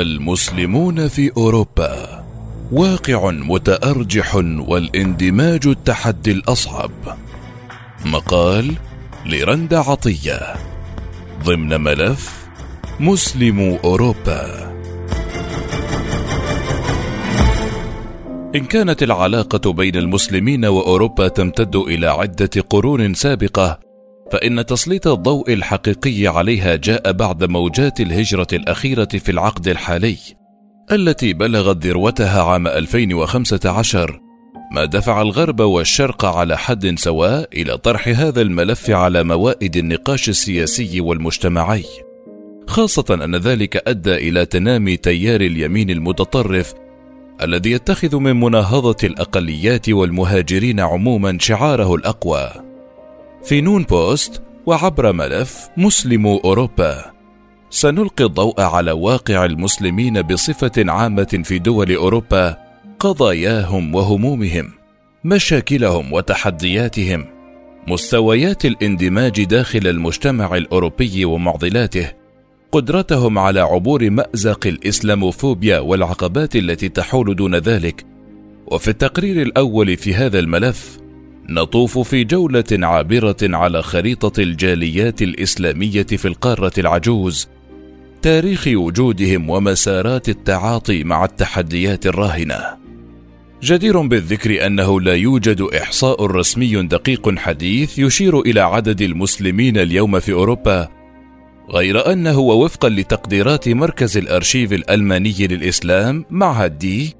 المسلمون 0.00 1.08
في 1.08 1.30
أوروبا. 1.36 2.24
واقع 2.72 3.30
متأرجح 3.30 4.34
والاندماج 4.58 5.66
التحدي 5.66 6.32
الأصعب. 6.32 6.90
مقال 8.04 8.74
لرند 9.26 9.74
عطية. 9.74 10.54
ضمن 11.44 11.80
ملف 11.80 12.48
مسلم 13.00 13.78
أوروبا. 13.84 14.70
إن 18.56 18.64
كانت 18.64 19.02
العلاقة 19.02 19.72
بين 19.72 19.96
المسلمين 19.96 20.64
وأوروبا 20.64 21.28
تمتد 21.28 21.76
إلى 21.76 22.06
عدة 22.06 22.50
قرون 22.70 23.14
سابقة 23.14 23.89
فإن 24.30 24.66
تسليط 24.66 25.06
الضوء 25.08 25.52
الحقيقي 25.52 26.26
عليها 26.26 26.76
جاء 26.76 27.12
بعد 27.12 27.44
موجات 27.44 28.00
الهجرة 28.00 28.46
الأخيرة 28.52 29.04
في 29.04 29.30
العقد 29.30 29.68
الحالي، 29.68 30.16
التي 30.92 31.32
بلغت 31.32 31.86
ذروتها 31.86 32.42
عام 32.42 32.66
2015 32.66 34.20
ما 34.72 34.84
دفع 34.84 35.22
الغرب 35.22 35.60
والشرق 35.60 36.24
على 36.24 36.58
حد 36.58 36.98
سواء 36.98 37.48
إلى 37.52 37.78
طرح 37.78 38.08
هذا 38.08 38.42
الملف 38.42 38.90
على 38.90 39.24
موائد 39.24 39.76
النقاش 39.76 40.28
السياسي 40.28 41.00
والمجتمعي. 41.00 41.84
خاصة 42.66 43.04
أن 43.24 43.36
ذلك 43.36 43.88
أدى 43.88 44.14
إلى 44.14 44.46
تنامي 44.46 44.96
تيار 44.96 45.40
اليمين 45.40 45.90
المتطرف 45.90 46.74
الذي 47.42 47.70
يتخذ 47.70 48.16
من 48.16 48.40
مناهضة 48.40 48.96
الأقليات 49.04 49.88
والمهاجرين 49.88 50.80
عموما 50.80 51.38
شعاره 51.40 51.94
الأقوى. 51.94 52.69
في 53.44 53.60
نون 53.60 53.82
بوست 53.82 54.42
وعبر 54.66 55.12
ملف 55.12 55.68
مسلم 55.76 56.26
أوروبا. 56.26 57.04
سنلقي 57.70 58.24
الضوء 58.24 58.60
على 58.60 58.92
واقع 58.92 59.44
المسلمين 59.44 60.22
بصفة 60.22 60.72
عامة 60.78 61.42
في 61.44 61.58
دول 61.58 61.94
أوروبا 61.94 62.56
قضاياهم 62.98 63.94
وهمومهم 63.94 64.70
مشاكلهم 65.24 66.12
وتحدياتهم 66.12 67.26
مستويات 67.88 68.64
الاندماج 68.64 69.44
داخل 69.44 69.86
المجتمع 69.86 70.56
الأوروبي 70.56 71.24
ومعضلاته 71.24 72.12
قدرتهم 72.72 73.38
على 73.38 73.60
عبور 73.60 74.10
مأزق 74.10 74.66
الإسلاموفوبيا 74.66 75.78
والعقبات 75.78 76.56
التي 76.56 76.88
تحول 76.88 77.36
دون 77.36 77.54
ذلك. 77.54 78.04
وفي 78.66 78.88
التقرير 78.88 79.42
الأول 79.42 79.96
في 79.96 80.14
هذا 80.14 80.38
الملف 80.38 80.99
نطوف 81.50 81.98
في 81.98 82.24
جولة 82.24 82.64
عابرة 82.72 83.36
على 83.42 83.82
خريطة 83.82 84.42
الجاليات 84.42 85.22
الإسلامية 85.22 86.02
في 86.02 86.28
القارة 86.28 86.72
العجوز. 86.78 87.48
تاريخ 88.22 88.64
وجودهم 88.66 89.50
ومسارات 89.50 90.28
التعاطي 90.28 91.04
مع 91.04 91.24
التحديات 91.24 92.06
الراهنة. 92.06 92.80
جدير 93.62 94.00
بالذكر 94.00 94.66
أنه 94.66 95.00
لا 95.00 95.14
يوجد 95.14 95.60
إحصاء 95.60 96.26
رسمي 96.26 96.82
دقيق 96.82 97.38
حديث 97.38 97.98
يشير 97.98 98.40
إلى 98.40 98.60
عدد 98.60 99.02
المسلمين 99.02 99.78
اليوم 99.78 100.20
في 100.20 100.32
أوروبا 100.32 100.88
غير 101.70 102.12
أنه 102.12 102.38
ووفقا 102.38 102.88
لتقديرات 102.88 103.68
مركز 103.68 104.16
الأرشيف 104.16 104.72
الألماني 104.72 105.34
للإسلام 105.40 106.24
معهد 106.30 106.78
دي 106.78 107.14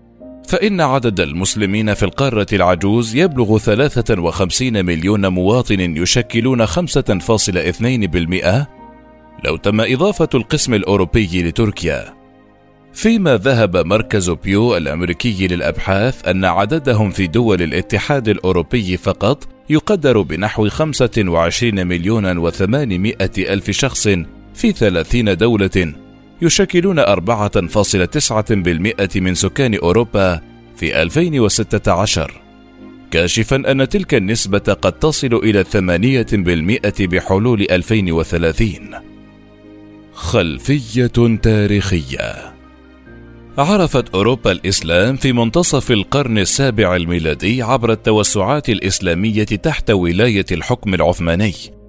فإن 0.51 0.81
عدد 0.81 1.21
المسلمين 1.21 1.95
في 1.95 2.03
القارة 2.03 2.47
العجوز 2.53 3.17
يبلغ 3.17 3.59
53 3.59 4.85
مليون 4.85 5.27
مواطن 5.27 5.97
يشكلون 5.97 6.67
5.2% 6.67 6.73
لو 9.45 9.57
تم 9.57 9.81
إضافة 9.81 10.29
القسم 10.35 10.75
الأوروبي 10.75 11.43
لتركيا. 11.43 12.15
فيما 12.93 13.37
ذهب 13.37 13.77
مركز 13.77 14.31
بيو 14.31 14.77
الأمريكي 14.77 15.47
للأبحاث 15.47 16.29
أن 16.29 16.45
عددهم 16.45 17.11
في 17.11 17.27
دول 17.27 17.63
الاتحاد 17.63 18.29
الأوروبي 18.29 18.97
فقط 18.97 19.49
يقدر 19.69 20.21
بنحو 20.23 20.69
25 20.69 21.87
مليون 21.87 22.51
و800 22.51 23.39
ألف 23.39 23.71
شخص 23.71 24.09
في 24.55 24.73
30 24.73 25.37
دولة 25.37 25.95
يشكلون 26.43 27.01
4.9% 27.01 29.17
من 29.17 29.35
سكان 29.35 29.75
أوروبا 29.75 30.41
في 30.77 31.03
2016 31.03 32.41
كاشفا 33.11 33.57
أن 33.57 33.89
تلك 33.89 34.15
النسبة 34.15 34.59
قد 34.59 34.93
تصل 34.93 35.35
إلى 35.35 35.65
8% 35.65 37.07
بحلول 37.07 37.67
2030 37.71 39.11
خلفية 40.13 41.37
تاريخية. 41.43 42.53
عرفت 43.59 44.15
أوروبا 44.15 44.53
الإسلام 44.53 45.17
في 45.17 45.33
منتصف 45.33 45.91
القرن 45.91 46.39
السابع 46.39 46.97
الميلادي 46.97 47.63
عبر 47.63 47.93
التوسعات 47.93 48.69
الإسلامية 48.69 49.45
تحت 49.45 49.91
ولاية 49.91 50.47
الحكم 50.53 50.95
العثماني. 50.95 51.80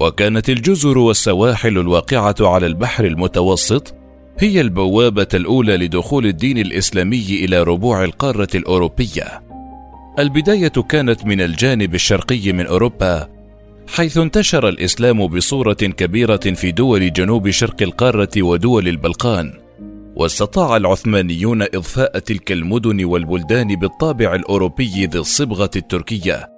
وكانت 0.00 0.50
الجزر 0.50 0.98
والسواحل 0.98 1.78
الواقعة 1.78 2.34
على 2.40 2.66
البحر 2.66 3.04
المتوسط 3.04 3.94
هي 4.38 4.60
البوابة 4.60 5.26
الأولى 5.34 5.76
لدخول 5.76 6.26
الدين 6.26 6.58
الإسلامي 6.58 7.44
إلى 7.44 7.62
ربوع 7.62 8.04
القارة 8.04 8.48
الأوروبية. 8.54 9.42
البداية 10.18 10.68
كانت 10.68 11.26
من 11.26 11.40
الجانب 11.40 11.94
الشرقي 11.94 12.52
من 12.52 12.66
أوروبا، 12.66 13.28
حيث 13.94 14.18
انتشر 14.18 14.68
الإسلام 14.68 15.26
بصورة 15.26 15.72
كبيرة 15.72 16.36
في 16.36 16.72
دول 16.72 17.12
جنوب 17.12 17.50
شرق 17.50 17.82
القارة 17.82 18.42
ودول 18.42 18.88
البلقان. 18.88 19.52
واستطاع 20.16 20.76
العثمانيون 20.76 21.62
إضفاء 21.62 22.18
تلك 22.18 22.52
المدن 22.52 23.04
والبلدان 23.04 23.76
بالطابع 23.76 24.34
الأوروبي 24.34 25.06
ذي 25.06 25.18
الصبغة 25.18 25.70
التركية، 25.76 26.48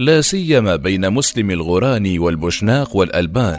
لا 0.00 0.20
سيما 0.20 0.76
بين 0.76 1.10
مسلم 1.10 1.50
الغوراني 1.50 2.18
والبوشناق 2.18 2.96
والألبان. 2.96 3.58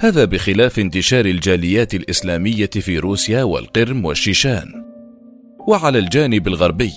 هذا 0.00 0.24
بخلاف 0.24 0.78
انتشار 0.78 1.24
الجاليات 1.24 1.94
الإسلامية 1.94 2.70
في 2.70 2.98
روسيا 2.98 3.42
والقرم 3.42 4.04
والشيشان. 4.04 4.72
وعلى 5.68 5.98
الجانب 5.98 6.48
الغربي 6.48 6.92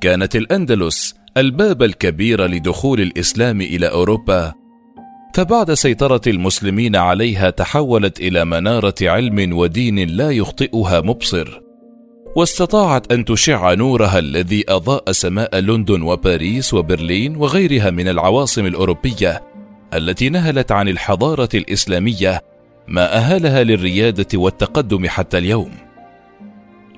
كانت 0.00 0.36
الأندلس 0.36 1.14
الباب 1.36 1.82
الكبير 1.82 2.46
لدخول 2.46 3.00
الإسلام 3.00 3.60
إلى 3.60 3.86
أوروبا 3.86 4.52
فبعد 5.34 5.74
سيطرة 5.74 6.22
المسلمين 6.26 6.96
عليها 6.96 7.50
تحولت 7.50 8.20
إلى 8.20 8.44
منارة 8.44 8.94
علم 9.02 9.58
ودين 9.58 10.08
لا 10.08 10.30
يخطئها 10.30 11.00
مبصر 11.00 11.67
واستطاعت 12.36 13.12
أن 13.12 13.24
تشع 13.24 13.74
نورها 13.74 14.18
الذي 14.18 14.64
أضاء 14.68 15.12
سماء 15.12 15.58
لندن 15.58 16.02
وباريس 16.02 16.74
وبرلين 16.74 17.36
وغيرها 17.36 17.90
من 17.90 18.08
العواصم 18.08 18.66
الأوروبية 18.66 19.42
التي 19.94 20.28
نهلت 20.28 20.72
عن 20.72 20.88
الحضارة 20.88 21.48
الإسلامية 21.54 22.42
ما 22.88 23.16
أهلها 23.16 23.62
للريادة 23.62 24.38
والتقدم 24.38 25.08
حتى 25.08 25.38
اليوم. 25.38 25.70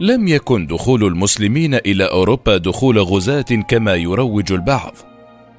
لم 0.01 0.29
يكن 0.29 0.67
دخول 0.67 1.05
المسلمين 1.05 1.75
إلى 1.75 2.05
أوروبا 2.05 2.57
دخول 2.57 2.99
غزاة 2.99 3.43
كما 3.69 3.95
يروج 3.95 4.53
البعض 4.53 4.95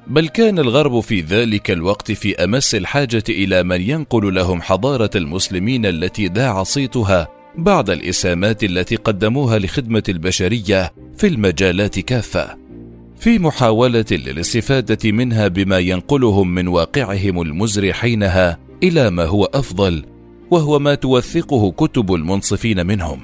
بل 0.08 0.28
كان 0.28 0.60
الغرب 0.60 1.00
في 1.00 1.22
ذلك 1.22 1.72
الوقت 1.72 2.12
في 2.12 2.44
أمس 2.44 2.76
الحاجة 2.76 3.24
إلى 3.30 3.64
من 3.64 3.82
ينقل 3.82 4.36
لهم 4.36 4.62
حضارة 4.62 5.10
المسلمين 5.16 5.86
التي 5.86 6.28
ذاع 6.28 6.64
صيتها 6.64 7.28
بعد 7.58 7.90
الاسهامات 7.90 8.64
التي 8.64 8.96
قدموها 8.96 9.60
لخدمة 9.60 10.04
البشرية 10.10 10.94
في 11.18 11.28
المجالات 11.28 12.00
كافة. 12.00 12.58
في 13.18 13.40
محاولة 13.40 14.06
للاستفادة 14.12 15.12
منها 15.12 15.48
بما 15.48 15.80
ينقلهم 15.80 16.56
من 16.56 16.68
واقعهم 16.68 17.42
المزري 17.42 17.94
حينها 17.94 18.60
إلى 18.84 19.10
ما 19.10 19.26
هو 19.26 19.46
أفضل 19.46 20.06
وهو 20.52 20.80
ما 20.80 20.96
توثقه 20.96 21.72
كتب 21.72 22.14
المنصفين 22.14 22.88
منهم. 22.88 23.20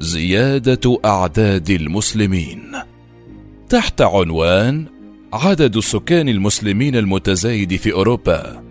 زيادة 0.00 1.00
أعداد 1.04 1.70
المسلمين. 1.70 2.72
تحت 3.68 4.02
عنوان 4.02 4.84
عدد 5.32 5.76
السكان 5.76 6.28
المسلمين 6.28 6.96
المتزايد 6.96 7.76
في 7.76 7.92
أوروبا. 7.92 8.65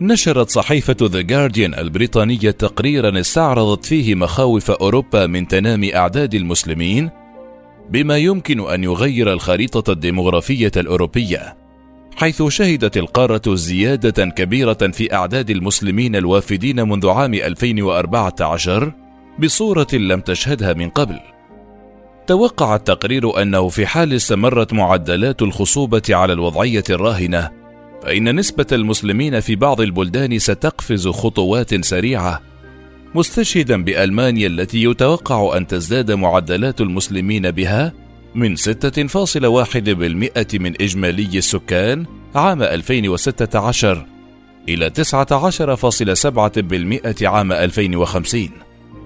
نشرت 0.00 0.50
صحيفة 0.50 0.96
ذا 1.02 1.20
جارديان 1.20 1.74
البريطانية 1.74 2.50
تقريرا 2.50 3.20
استعرضت 3.20 3.84
فيه 3.84 4.14
مخاوف 4.14 4.70
أوروبا 4.70 5.26
من 5.26 5.48
تنامي 5.48 5.96
أعداد 5.96 6.34
المسلمين 6.34 7.10
بما 7.90 8.16
يمكن 8.16 8.60
أن 8.60 8.84
يغير 8.84 9.32
الخريطة 9.32 9.92
الديمغرافيه 9.92 10.72
الأوروبية 10.76 11.56
حيث 12.16 12.42
شهدت 12.42 12.96
القارة 12.96 13.54
زيادة 13.54 14.24
كبيرة 14.24 14.72
في 14.92 15.14
أعداد 15.14 15.50
المسلمين 15.50 16.16
الوافدين 16.16 16.88
منذ 16.88 17.08
عام 17.08 17.34
2014 17.34 18.92
بصورة 19.38 19.86
لم 19.92 20.20
تشهدها 20.20 20.72
من 20.72 20.88
قبل. 20.88 21.20
توقع 22.26 22.76
التقرير 22.76 23.42
أنه 23.42 23.68
في 23.68 23.86
حال 23.86 24.12
استمرت 24.12 24.72
معدلات 24.72 25.42
الخصوبة 25.42 26.02
على 26.10 26.32
الوضعية 26.32 26.84
الراهنة 26.90 27.65
فإن 28.02 28.36
نسبة 28.36 28.66
المسلمين 28.72 29.40
في 29.40 29.56
بعض 29.56 29.80
البلدان 29.80 30.38
ستقفز 30.38 31.08
خطوات 31.08 31.84
سريعة 31.84 32.42
مستشهدا 33.14 33.84
بألمانيا 33.84 34.46
التي 34.46 34.82
يتوقع 34.82 35.56
أن 35.56 35.66
تزداد 35.66 36.12
معدلات 36.12 36.80
المسلمين 36.80 37.50
بها 37.50 37.92
من 38.34 38.56
6.1% 38.56 38.64
من 40.54 40.74
إجمالي 40.80 41.38
السكان 41.38 42.06
عام 42.34 42.62
2016 42.62 44.06
إلى 44.68 44.90
19.7% 44.90 47.22
عام 47.22 47.52
2050 47.52 48.50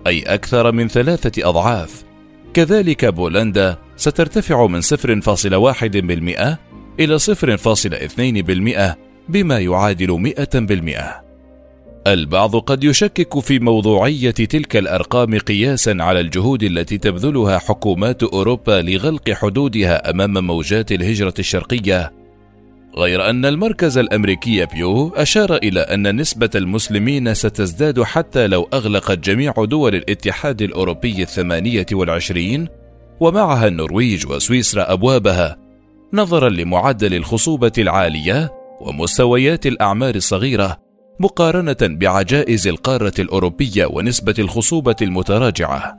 أي 0.07 0.23
أكثر 0.23 0.73
من 0.73 0.89
ثلاثة 0.89 1.49
أضعاف. 1.49 2.05
كذلك 2.55 3.05
بولندا 3.05 3.79
سترتفع 3.97 4.67
من 4.67 4.83
0.1% 4.83 6.57
إلى 7.01 7.19
0.2% 7.19 8.97
بما 9.29 9.59
يعادل 9.59 10.35
100%. 10.35 11.31
البعض 12.07 12.57
قد 12.57 12.85
يشكك 12.85 13.39
في 13.39 13.59
موضوعية 13.59 14.31
تلك 14.31 14.77
الأرقام 14.77 15.39
قياسا 15.39 15.97
على 16.01 16.21
الجهود 16.21 16.63
التي 16.63 16.99
تبذلها 16.99 17.59
حكومات 17.59 18.23
أوروبا 18.23 18.83
لغلق 18.83 19.31
حدودها 19.31 20.11
أمام 20.11 20.47
موجات 20.47 20.93
الهجرة 20.93 21.35
الشرقية 21.39 22.13
غير 22.97 23.31
أن 23.31 23.45
المركز 23.45 23.99
الأمريكي 23.99 24.67
بيو 24.67 25.09
أشار 25.09 25.57
إلى 25.57 25.81
أن 25.81 26.21
نسبة 26.21 26.51
المسلمين 26.55 27.35
ستزداد 27.35 28.03
حتى 28.03 28.47
لو 28.47 28.69
أغلقت 28.75 29.19
جميع 29.19 29.53
دول 29.59 29.95
الاتحاد 29.95 30.63
الأوروبي 30.63 31.23
الثمانية 31.23 31.87
والعشرين 31.93 32.69
ومعها 33.21 33.69
النرويج 33.69 34.27
وسويسرا 34.27 34.93
أبوابها 34.93 35.57
نظرا 36.12 36.49
لمعدل 36.49 37.15
الخصوبة 37.15 37.73
العالية 37.79 38.53
ومستويات 38.81 39.67
الأعمار 39.67 40.15
الصغيرة 40.15 40.77
مقارنة 41.21 41.77
بعجائز 41.83 42.69
القارة 42.69 43.12
الأوروبية 43.19 43.87
ونسبة 43.87 44.35
الخصوبة 44.39 44.97
المتراجعة. 45.03 45.99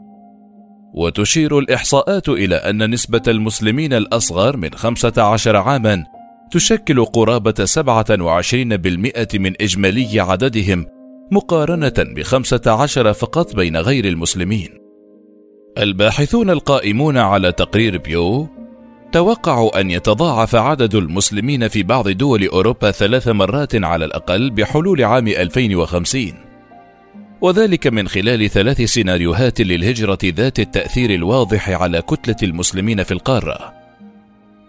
وتشير 0.93 1.59
الإحصاءات 1.59 2.29
إلى 2.29 2.55
أن 2.55 2.89
نسبة 2.89 3.21
المسلمين 3.27 3.93
الأصغر 3.93 4.57
من 4.57 4.73
15 4.73 5.55
عامًا 5.55 6.03
تشكل 6.51 7.05
قرابة 7.05 7.65
27% 7.65 9.39
من 9.39 9.53
إجمالي 9.61 10.19
عددهم 10.19 10.85
مقارنة 11.31 11.93
ب 11.97 12.21
15 12.21 13.13
فقط 13.13 13.55
بين 13.55 13.77
غير 13.77 14.05
المسلمين. 14.05 14.69
الباحثون 15.77 16.49
القائمون 16.49 17.17
على 17.17 17.51
تقرير 17.51 17.97
بيو 17.97 18.60
توقعوا 19.11 19.79
أن 19.79 19.91
يتضاعف 19.91 20.55
عدد 20.55 20.95
المسلمين 20.95 21.67
في 21.67 21.83
بعض 21.83 22.09
دول 22.09 22.47
أوروبا 22.47 22.91
ثلاث 22.91 23.27
مرات 23.27 23.75
على 23.75 24.05
الأقل 24.05 24.49
بحلول 24.49 25.03
عام 25.03 25.27
2050 25.27 26.51
وذلك 27.41 27.87
من 27.87 28.07
خلال 28.07 28.49
ثلاث 28.49 28.81
سيناريوهات 28.81 29.61
للهجرة 29.61 30.17
ذات 30.25 30.59
التأثير 30.59 31.15
الواضح 31.15 31.69
على 31.69 32.01
كتلة 32.01 32.35
المسلمين 32.43 33.03
في 33.03 33.11
القارة. 33.11 33.73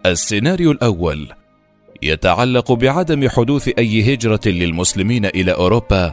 السيناريو 0.07 0.71
الأول 0.71 1.29
يتعلق 2.03 2.73
بعدم 2.73 3.29
حدوث 3.29 3.69
أي 3.79 4.15
هجرة 4.15 4.41
للمسلمين 4.47 5.27
إلى 5.27 5.53
أوروبا، 5.53 6.13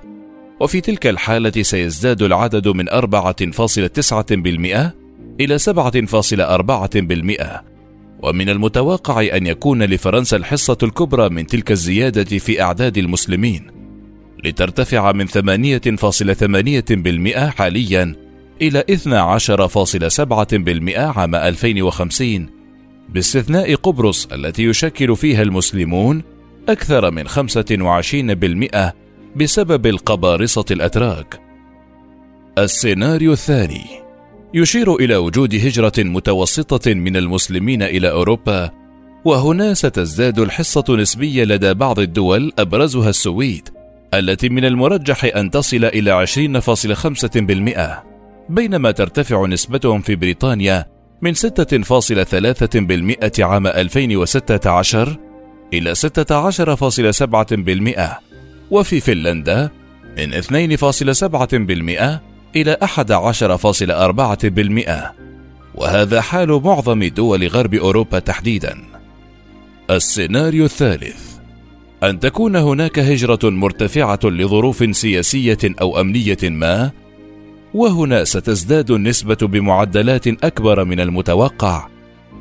وفي 0.60 0.82
تلك 0.82 1.08
الحالة 1.08 1.62
سيزداد 1.62 2.22
العدد 2.22 2.68
من 2.68 2.90
4.9% 2.90 4.94
إلى 5.40 5.60
7.4%، 5.60 7.79
ومن 8.24 8.50
المتوقع 8.50 9.22
أن 9.22 9.48
يكون 9.48 9.84
لفرنسا 9.84 10.38
الحصة 10.38 10.78
الكبرى 10.84 11.30
من 11.30 11.48
تلك 11.48 11.72
الزيادة 11.72 12.38
في 12.38 12.62
أعداد 12.62 12.98
المسلمين، 12.98 13.72
لترتفع 14.44 15.12
من 15.12 15.28
8.8% 15.28 17.50
حاليا 17.50 18.16
إلى 18.62 18.84
12.7% 18.90 20.98
عام 20.98 21.36
2050 21.36 22.50
باستثناء 23.10 23.76
قبرص 23.76 24.26
التي 24.26 24.64
يشكل 24.64 25.16
فيها 25.16 25.42
المسلمون 25.42 26.24
أكثر 26.70 27.12
من 27.12 27.28
25% 27.28 28.94
بسبب 29.36 29.88
القبارصة 29.88 30.66
الأتراك. 30.72 31.40
السيناريو 32.58 33.34
الثاني 33.34 34.09
يشير 34.54 34.96
إلى 34.96 35.16
وجود 35.16 35.56
هجرة 35.56 35.94
متوسطة 35.98 36.94
من 36.94 37.18
المسلمين 37.18 37.84
إلى 37.84 38.12
أوروبا، 38.12 38.72
وهنا 39.26 39.74
ستزداد 39.74 40.40
الحصة 40.40 40.84
نسبية 40.90 41.44
لدى 41.44 41.74
بعض 41.74 42.00
الدول 42.00 42.52
أبرزها 42.60 43.10
السويد، 43.10 43.70
التي 44.14 44.50
من 44.50 44.66
المرجح 44.66 45.36
أن 45.36 45.52
تصل 45.52 45.86
إلى 45.86 46.12
20.5%، 46.12 48.04
بينما 48.50 48.92
ترتفع 48.92 49.46
نسبتهم 49.46 50.02
في 50.02 50.16
بريطانيا 50.16 50.86
من 51.22 51.34
6.3% 51.34 53.40
عام 53.40 53.68
2016 53.68 55.18
إلى 55.74 55.96
16.7% 55.96 58.20
وفي 58.72 59.00
فنلندا 59.00 59.70
من 60.18 60.34
2.7% 60.34 62.29
إلى 62.56 62.78
11.4% 62.82 65.14
وهذا 65.76 66.22
حال 66.22 66.62
معظم 66.64 67.04
دول 67.04 67.48
غرب 67.48 67.74
أوروبا 67.74 68.20
تحديدا. 68.20 68.78
السيناريو 69.90 70.66
الثالث. 70.66 71.30
أن 72.04 72.20
تكون 72.20 72.56
هناك 72.56 73.00
هجرة 73.00 73.40
مرتفعة 73.44 74.20
لظروف 74.24 74.96
سياسية 74.96 75.58
أو 75.82 76.02
أمنية 76.02 76.38
ما 76.44 76.92
وهنا 77.74 78.24
ستزداد 78.24 78.92
النسبة 78.92 79.38
بمعدلات 79.42 80.28
أكبر 80.28 80.86
من 80.86 81.00
المتوقع 81.00 81.88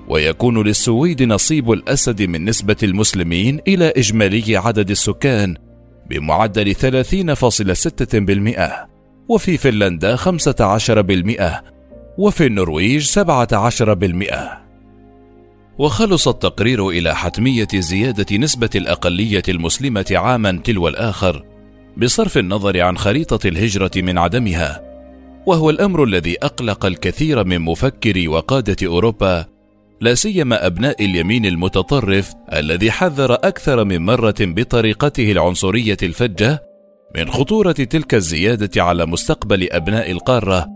ويكون 0.09 0.63
للسويد 0.63 1.23
نصيب 1.23 1.73
الأسد 1.73 2.23
من 2.23 2.45
نسبة 2.45 2.77
المسلمين 2.83 3.61
إلى 3.69 3.93
إجمالي 3.97 4.57
عدد 4.57 4.91
السكان 4.91 5.57
بمعدل 6.11 6.75
30.6% 6.75 8.98
وفي 9.29 9.57
فنلندا 9.57 10.17
15% 10.17 10.21
وفي 12.19 12.47
النرويج 12.47 13.19
17% 13.21 14.69
وخلص 15.79 16.29
التقرير 16.29 16.89
إلى 16.89 17.17
حتمية 17.17 17.69
زيادة 17.75 18.37
نسبة 18.37 18.71
الأقلية 18.75 19.43
المسلمة 19.49 20.07
عاما 20.11 20.61
تلو 20.65 20.89
الآخر 20.89 21.45
بصرف 21.97 22.39
النظر 22.39 22.81
عن 22.81 22.99
خريطة 22.99 23.49
الهجرة 23.49 23.91
من 23.97 24.19
عدمها 24.19 24.83
وهو 25.47 25.71
الأمر 25.71 26.05
الذي 26.05 26.37
أقلق 26.43 26.87
الكثير 26.87 27.45
من 27.45 27.59
مفكري 27.59 28.29
وقادة 28.29 28.87
أوروبا 28.87 29.45
لا 30.01 30.15
سيما 30.15 30.67
أبناء 30.67 31.05
اليمين 31.05 31.47
المتطرف 31.47 32.33
الذي 32.53 32.91
حذر 32.91 33.35
أكثر 33.35 33.85
من 33.85 34.05
مرة 34.05 34.35
بطريقته 34.41 35.33
العنصرية 35.33 35.97
الفجة 36.03 36.68
من 37.17 37.31
خطورة 37.31 37.73
تلك 37.73 38.15
الزيادة 38.15 38.83
على 38.83 39.07
مستقبل 39.07 39.69
أبناء 39.73 40.11
القارة 40.11 40.67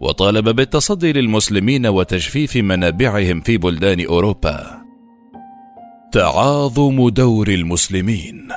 وطالب 0.00 0.48
بالتصدي 0.48 1.12
للمسلمين 1.12 1.86
وتجفيف 1.86 2.56
منابعهم 2.56 3.40
في 3.40 3.56
بلدان 3.56 4.06
أوروبا. 4.06 4.82
تعاظم 6.12 7.08
دور 7.08 7.48
المسلمين. 7.48 8.48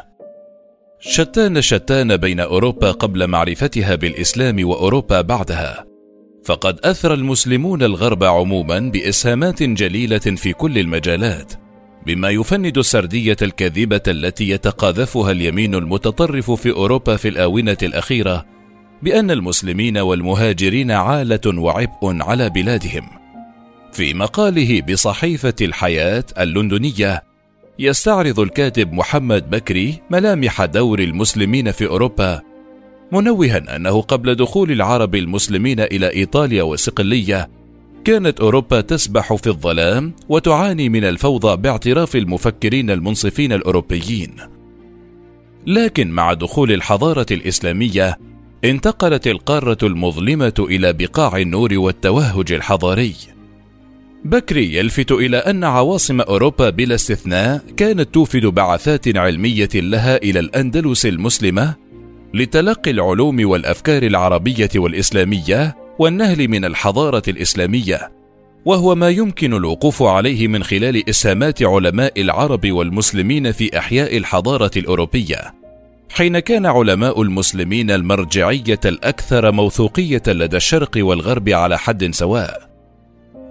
شتان 1.00 1.62
شتان 1.62 2.18
بين 2.18 2.40
أوروبا 2.40 2.92
قبل 2.92 3.28
معرفتها 3.28 3.96
بالإسلام 3.96 4.68
وأوروبا 4.68 5.22
بعدها 5.22 5.86
فقد 6.46 6.80
اثرى 6.84 7.13
المسلمون 7.13 7.84
الغرب 7.84 8.24
عموما 8.24 8.80
بإسهامات 8.80 9.63
جليلة 9.63 10.18
في 10.20 10.54
كل 10.54 10.78
المجالات 10.78 11.54
بما 12.05 12.29
يفند 12.29 12.77
السردية 12.77 13.38
الكاذبه 13.41 14.01
التي 14.08 14.50
يتقاذفها 14.50 15.31
اليمين 15.31 15.75
المتطرف 15.75 16.51
في 16.51 16.72
أوروبا 16.72 17.15
في 17.15 17.27
الآونة 17.27 17.77
الأخيرة 17.84 18.46
بأن 19.03 19.31
المسلمين 19.31 19.98
والمهاجرين 19.98 20.91
عالة 20.91 21.41
وعبء 21.48 22.22
على 22.22 22.50
بلادهم. 22.50 23.03
في 23.93 24.13
مقاله 24.13 24.81
بصحيفة 24.81 25.53
الحياة 25.62 26.24
اللندنية 26.39 27.24
يستعرض 27.79 28.39
الكاتب 28.39 28.93
محمد 28.93 29.50
بكري 29.50 30.01
ملامح 30.10 30.65
دور 30.65 31.00
المسلمين 31.00 31.72
في 31.72 31.88
أوروبا 31.88 32.41
منوها 33.12 33.75
أنه 33.75 34.01
قبل 34.01 34.36
دخول 34.36 34.72
العرب 34.72 35.15
المسلمين 35.15 35.79
إلى 35.79 36.13
إيطاليا 36.13 36.63
وصقلية 36.63 37.50
كانت 38.05 38.39
أوروبا 38.39 38.81
تسبح 38.81 39.34
في 39.36 39.48
الظلام 39.48 40.13
وتعاني 40.29 40.89
من 40.89 41.03
الفوضى 41.03 41.58
باعتراف 41.58 42.15
المفكرين 42.15 42.89
المنصفين 42.89 43.53
الأوروبيين. 43.53 44.36
لكن 45.67 46.12
مع 46.12 46.34
دخول 46.34 46.72
الحضارة 46.72 47.25
الإسلامية 47.31 48.17
انتقلت 48.63 49.27
القارة 49.27 49.77
المظلمة 49.84 50.53
إلى 50.60 50.93
بقاع 50.93 51.38
النور 51.38 51.70
والتوهج 51.74 52.51
الحضاري. 52.51 53.15
بكري 54.25 54.75
يلفت 54.75 55.12
إلى 55.12 55.38
أن 55.38 55.63
عواصم 55.63 56.22
أوروبا 56.22 56.70
بلا 56.70 56.96
استثناء 56.96 57.62
كانت 57.77 58.13
توفد 58.13 58.46
بعثات 58.46 59.17
علمية 59.17 59.70
لها 59.75 60.17
إلى 60.17 60.39
الأندلس 60.39 61.05
المسلمة 61.05 61.75
لتلقي 62.34 62.91
العلوم 62.91 63.50
والأفكار 63.50 64.03
العربية 64.03 64.70
والإسلامية 64.75 65.81
والنهل 66.01 66.48
من 66.48 66.65
الحضارة 66.65 67.24
الإسلامية 67.27 68.12
وهو 68.65 68.96
ما 68.96 69.10
يمكن 69.10 69.53
الوقوف 69.53 70.03
عليه 70.03 70.48
من 70.48 70.63
خلال 70.63 71.10
إسهامات 71.10 71.63
علماء 71.63 72.22
العرب 72.22 72.72
والمسلمين 72.72 73.51
في 73.51 73.77
أحياء 73.77 74.17
الحضارة 74.17 74.72
الأوروبية 74.77 75.53
حين 76.10 76.39
كان 76.39 76.65
علماء 76.65 77.22
المسلمين 77.22 77.91
المرجعية 77.91 78.79
الأكثر 78.86 79.51
موثوقية 79.51 80.22
لدى 80.27 80.58
الشرق 80.58 80.91
والغرب 80.98 81.50
على 81.50 81.77
حد 81.77 82.13
سواء. 82.13 82.70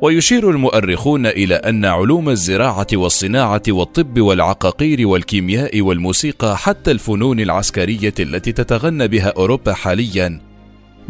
ويشير 0.02 0.50
المؤرخون 0.50 1.26
إلى 1.26 1.54
أن 1.54 1.84
علوم 1.84 2.28
الزراعة 2.28 2.86
والصناعة 2.94 3.62
والطب 3.68 4.20
والعقاقير 4.20 5.08
والكيمياء 5.08 5.80
والموسيقى 5.80 6.58
حتى 6.58 6.90
الفنون 6.90 7.40
العسكرية 7.40 8.14
التي 8.20 8.52
تتغنى 8.52 9.08
بها 9.08 9.32
أوروبا 9.36 9.72
حاليا 9.72 10.49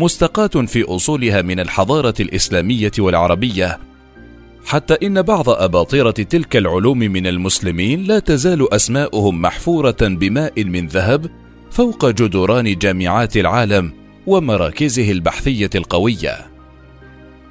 مستقاة 0.00 0.66
في 0.66 0.84
أصولها 0.84 1.42
من 1.42 1.60
الحضارة 1.60 2.14
الإسلامية 2.20 2.92
والعربية 2.98 3.78
حتى 4.64 4.96
إن 5.02 5.22
بعض 5.22 5.48
أباطرة 5.48 6.10
تلك 6.10 6.56
العلوم 6.56 6.98
من 6.98 7.26
المسلمين 7.26 8.02
لا 8.02 8.18
تزال 8.18 8.74
أسماؤهم 8.74 9.42
محفورة 9.42 9.96
بماء 10.00 10.64
من 10.64 10.86
ذهب 10.86 11.30
فوق 11.70 12.10
جدران 12.10 12.78
جامعات 12.78 13.36
العالم 13.36 13.92
ومراكزه 14.26 15.10
البحثية 15.10 15.70
القوية. 15.74 16.46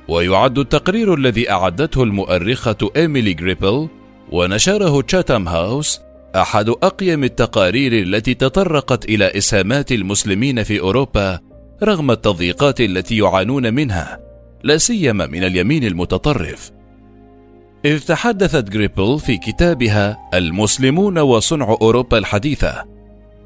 ويعد 0.08 0.58
التقرير 0.58 1.14
الذي 1.14 1.52
أعدته 1.52 2.04
المؤرخة 2.04 2.78
إيميلي 2.96 3.34
جريبل 3.34 3.88
ونشره 4.32 5.02
تشاتام 5.02 5.48
هاوس 5.48 6.00
أحد 6.36 6.70
أقيم 6.70 7.24
التقارير 7.24 7.94
التي 7.94 8.34
تطرقت 8.34 9.06
إلى 9.06 9.38
إسهامات 9.38 9.92
المسلمين 9.92 10.64
في 10.64 10.80
أوروبا 10.80 11.49
رغم 11.84 12.12
التضييقات 12.12 12.82
التي 12.82 13.18
يعانون 13.18 13.74
منها 13.74 14.20
لا 14.64 14.78
سيما 14.78 15.26
من 15.26 15.44
اليمين 15.44 15.84
المتطرف. 15.84 16.72
إذ 17.86 18.00
تحدثت 18.00 18.70
جريبل 18.70 19.20
في 19.20 19.38
كتابها 19.38 20.18
المسلمون 20.34 21.20
وصنع 21.20 21.78
أوروبا 21.82 22.18
الحديثة 22.18 22.86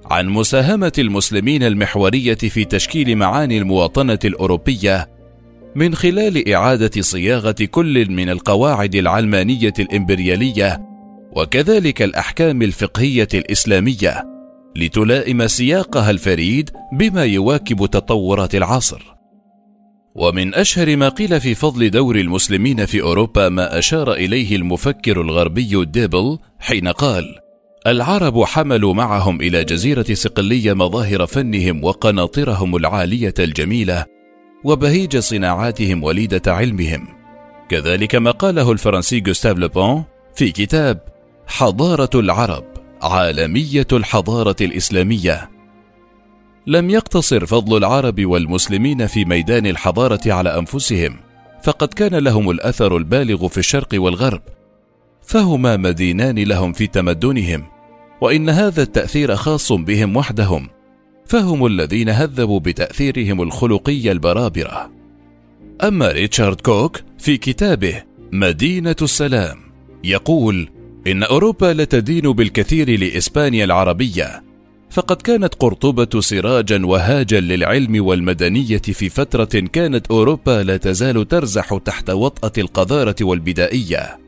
عن 0.05 0.29
مساهمة 0.29 0.91
المسلمين 0.97 1.63
المحورية 1.63 2.35
في 2.35 2.65
تشكيل 2.65 3.15
معاني 3.15 3.57
المواطنة 3.57 4.19
الأوروبية 4.25 5.09
من 5.75 5.95
خلال 5.95 6.53
إعادة 6.53 7.01
صياغة 7.01 7.55
كل 7.71 8.11
من 8.11 8.29
القواعد 8.29 8.95
العلمانية 8.95 9.73
الإمبريالية 9.79 10.81
وكذلك 11.31 12.01
الأحكام 12.01 12.61
الفقهية 12.61 13.27
الإسلامية. 13.33 14.23
لتلائم 14.75 15.47
سياقها 15.47 16.11
الفريد 16.11 16.69
بما 16.93 17.25
يواكب 17.25 17.85
تطورات 17.85 18.55
العصر. 18.55 19.13
ومن 20.15 20.55
أشهر 20.55 20.95
ما 20.95 21.09
قيل 21.09 21.41
في 21.41 21.55
فضل 21.55 21.89
دور 21.91 22.15
المسلمين 22.15 22.85
في 22.85 23.01
أوروبا 23.01 23.49
ما 23.49 23.79
أشار 23.79 24.13
إليه 24.13 24.55
المفكر 24.55 25.21
الغربي 25.21 25.85
ديبل 25.85 26.37
حين 26.59 26.87
قال: 26.87 27.35
العرب 27.87 28.43
حملوا 28.43 28.93
معهم 28.93 29.41
إلى 29.41 29.63
جزيرة 29.63 30.13
صقلية 30.13 30.73
مظاهر 30.73 31.25
فنهم 31.25 31.83
وقناطرهم 31.83 32.75
العالية 32.75 33.33
الجميلة 33.39 34.05
وبهيج 34.63 35.17
صناعاتهم 35.17 36.03
وليدة 36.03 36.53
علمهم. 36.53 37.07
كذلك 37.69 38.15
ما 38.15 38.31
قاله 38.31 38.71
الفرنسي 38.71 39.19
جوستاف 39.19 39.57
لوبون 39.57 40.03
في 40.35 40.51
كتاب 40.51 40.99
حضارة 41.47 42.09
العرب 42.15 42.72
عالمية 43.03 43.87
الحضارة 43.93 44.55
الإسلامية. 44.61 45.49
لم 46.67 46.89
يقتصر 46.89 47.45
فضل 47.45 47.77
العرب 47.77 48.25
والمسلمين 48.25 49.07
في 49.07 49.25
ميدان 49.25 49.65
الحضارة 49.65 50.21
على 50.25 50.59
أنفسهم 50.59 51.19
فقد 51.63 51.87
كان 51.87 52.15
لهم 52.15 52.49
الأثر 52.49 52.97
البالغ 52.97 53.47
في 53.47 53.57
الشرق 53.57 53.87
والغرب. 53.93 54.41
فهما 55.21 55.77
مدينان 55.77 56.39
لهم 56.39 56.73
في 56.73 56.87
تمدنهم 56.87 57.63
وإن 58.21 58.49
هذا 58.49 58.81
التأثير 58.81 59.35
خاص 59.35 59.71
بهم 59.71 60.17
وحدهم. 60.17 60.69
فهم 61.25 61.65
الذين 61.65 62.09
هذبوا 62.09 62.59
بتأثيرهم 62.59 63.41
الخلقي 63.41 64.11
البرابرة. 64.11 64.91
أما 65.83 66.11
ريتشارد 66.11 66.61
كوك 66.61 66.99
في 67.17 67.37
كتابه 67.37 68.03
مدينة 68.31 68.95
السلام 69.01 69.57
يقول 70.03 70.69
إن 71.07 71.23
أوروبا 71.23 71.73
لتدين 71.73 72.31
بالكثير 72.31 72.99
لإسبانيا 72.99 73.65
العربية 73.65 74.43
فقد 74.89 75.21
كانت 75.21 75.55
قرطبة 75.55 76.21
سراجا 76.21 76.85
وهاجا 76.85 77.39
للعلم 77.39 78.05
والمدنية 78.05 78.77
في 78.77 79.09
فترة 79.09 79.59
كانت 79.73 80.07
أوروبا 80.07 80.63
لا 80.63 80.77
تزال 80.77 81.27
ترزح 81.27 81.77
تحت 81.77 82.09
وطأة 82.09 82.51
القذارة 82.57 83.15
والبدائية. 83.21 84.19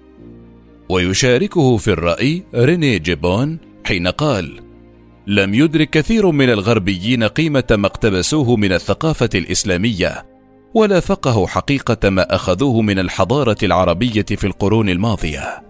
ويشاركه 0.90 1.78
في 1.78 1.88
الرأي 1.88 2.44
ريني 2.56 3.00
جيبون 3.00 3.58
حين 3.86 4.08
قال: 4.08 4.60
لم 5.28 5.54
يدرك 5.54 5.90
كثير 5.90 6.32
من 6.32 6.50
الغربيين 6.50 7.24
قيمة 7.24 7.64
ما 7.72 7.88
اقتبسوه 7.88 8.56
من 8.56 8.72
الثقافة 8.72 9.30
الإسلامية، 9.36 10.26
ولا 10.74 11.00
فقهوا 11.00 11.48
حقيقة 11.48 12.10
ما 12.10 12.36
أخذوه 12.36 12.82
من 12.82 13.00
الحضارة 13.00 13.58
العربية 13.64 14.26
في 14.26 14.48
القرون 14.48 14.90
الماضية. 14.90 15.66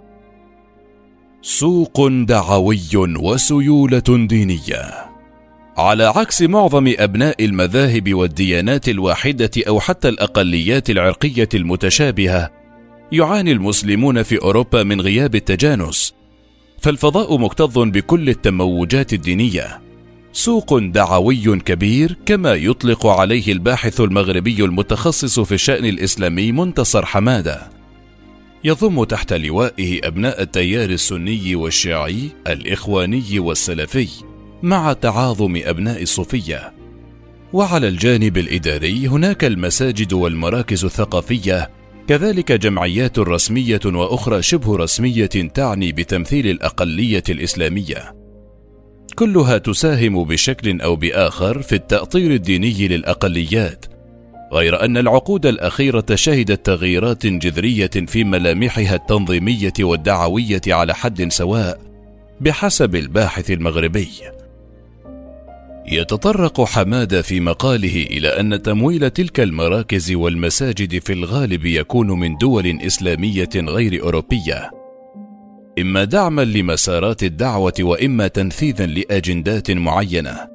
سوق 1.47 2.07
دعوي 2.07 2.79
وسيولة 2.95 4.03
دينية. 4.07 4.93
على 5.77 6.03
عكس 6.03 6.41
معظم 6.41 6.93
أبناء 6.97 7.45
المذاهب 7.45 8.13
والديانات 8.13 8.89
الواحدة 8.89 9.51
أو 9.67 9.79
حتى 9.79 10.09
الأقليات 10.09 10.89
العرقية 10.89 11.49
المتشابهة 11.53 12.51
يعاني 13.11 13.51
المسلمون 13.51 14.23
في 14.23 14.41
أوروبا 14.41 14.83
من 14.83 15.01
غياب 15.01 15.35
التجانس. 15.35 16.13
فالفضاء 16.81 17.37
مكتظ 17.37 17.79
بكل 17.79 18.29
التموجات 18.29 19.13
الدينية. 19.13 19.81
سوق 20.33 20.77
دعوي 20.77 21.59
كبير 21.59 22.17
كما 22.25 22.53
يطلق 22.53 23.07
عليه 23.07 23.51
الباحث 23.51 24.01
المغربي 24.01 24.63
المتخصص 24.63 25.39
في 25.39 25.51
الشأن 25.51 25.85
الإسلامي 25.85 26.51
منتصر 26.51 27.05
حمادة. 27.05 27.74
يضم 28.65 29.03
تحت 29.03 29.33
لوائه 29.33 30.07
أبناء 30.07 30.41
التيار 30.41 30.89
السني 30.89 31.55
والشيعي 31.55 32.29
الإخواني 32.47 33.39
والسلفي 33.39 34.07
مع 34.63 34.93
تعاظم 34.93 35.61
أبناء 35.65 36.01
الصوفية. 36.01 36.73
وعلى 37.53 37.87
الجانب 37.87 38.37
الإداري 38.37 39.07
هناك 39.07 39.45
المساجد 39.45 40.13
والمراكز 40.13 40.85
الثقافية 40.85 41.69
كذلك 42.07 42.51
جمعيات 42.51 43.19
رسمية 43.19 43.79
وأخرى 43.85 44.41
شبه 44.41 44.77
رسمية 44.77 45.25
تعني 45.25 45.91
بتمثيل 45.91 46.47
الأقلية 46.47 47.23
الإسلامية. 47.29 48.15
كلها 49.15 49.57
تساهم 49.57 50.23
بشكل 50.23 50.81
أو 50.81 50.95
بآخر 50.95 51.61
في 51.61 51.75
التأطير 51.75 52.31
الديني 52.31 52.87
للأقليات 52.87 53.94
غير 54.55 54.85
أن 54.85 54.97
العقود 54.97 55.45
الأخيرة 55.45 56.05
شهدت 56.15 56.65
تغييرات 56.65 57.27
جذرية 57.27 57.89
في 58.07 58.23
ملامحها 58.23 58.95
التنظيمية 58.95 59.73
والدعوية 59.79 60.61
على 60.67 60.95
حد 60.95 61.31
سواء 61.31 61.79
بحسب 62.41 62.95
الباحث 62.95 63.51
المغربي. 63.51 64.09
يتطرق 65.87 66.61
حمادة 66.61 67.21
في 67.21 67.39
مقاله 67.39 68.03
إلى 68.03 68.27
أن 68.27 68.61
تمويل 68.61 69.09
تلك 69.09 69.39
المراكز 69.39 70.11
والمساجد 70.11 70.99
في 70.99 71.13
الغالب 71.13 71.65
يكون 71.65 72.07
من 72.19 72.37
دول 72.37 72.79
إسلامية 72.81 73.49
غير 73.55 74.03
أوروبية، 74.03 74.71
إما 75.79 76.03
دعما 76.03 76.41
لمسارات 76.41 77.23
الدعوة 77.23 77.73
وإما 77.79 78.27
تنفيذا 78.27 78.85
لأجندات 78.85 79.71
معينة. 79.71 80.54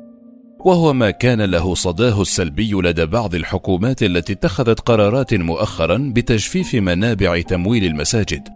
وهو 0.64 0.92
ما 0.92 1.10
كان 1.10 1.42
له 1.42 1.74
صداه 1.74 2.22
السلبي 2.22 2.72
لدى 2.72 3.06
بعض 3.06 3.34
الحكومات 3.34 4.02
التي 4.02 4.32
اتخذت 4.32 4.80
قرارات 4.80 5.34
مؤخرا 5.34 6.12
بتجفيف 6.14 6.74
منابع 6.74 7.40
تمويل 7.40 7.84
المساجد. 7.84 8.48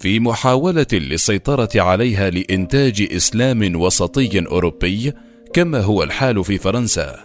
في 0.00 0.20
محاولة 0.20 0.86
للسيطرة 0.92 1.68
عليها 1.76 2.30
لإنتاج 2.30 3.08
إسلام 3.12 3.80
وسطي 3.80 4.46
أوروبي 4.46 5.12
كما 5.54 5.80
هو 5.80 6.02
الحال 6.02 6.44
في 6.44 6.58
فرنسا. 6.58 7.16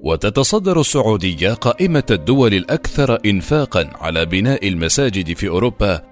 وتتصدر 0.00 0.80
السعودية 0.80 1.52
قائمة 1.52 2.04
الدول 2.10 2.54
الأكثر 2.54 3.18
انفاقا 3.26 3.90
على 3.94 4.26
بناء 4.26 4.68
المساجد 4.68 5.36
في 5.36 5.48
أوروبا 5.48 6.02